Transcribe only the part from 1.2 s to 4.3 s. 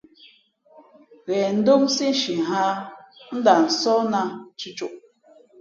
Ghen ndómsí nshi hᾱ ā, n ndah sóh nā